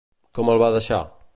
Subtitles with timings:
[0.37, 1.01] Com el va deixar?